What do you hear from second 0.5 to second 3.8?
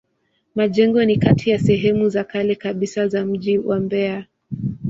Majengo ni kati ya sehemu za kale kabisa za mji wa